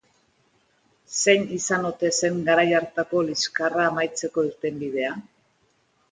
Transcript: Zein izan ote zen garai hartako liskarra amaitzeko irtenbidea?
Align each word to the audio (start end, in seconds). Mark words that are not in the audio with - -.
Zein 1.17 1.43
izan 1.57 1.83
ote 1.89 2.09
zen 2.19 2.39
garai 2.47 2.65
hartako 2.79 3.21
liskarra 3.27 3.83
amaitzeko 3.91 4.47
irtenbidea? 4.49 5.13